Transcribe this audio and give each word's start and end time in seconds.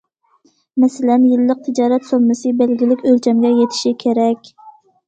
مەسىلەن، 0.83 1.27
يىللىق 1.33 1.61
تىجارەت 1.67 2.09
سوممىسى 2.09 2.55
بەلگىلىك 2.63 3.07
ئۆلچەمگە 3.07 3.57
يېتىشى 3.61 3.97
كېرەك. 4.07 4.57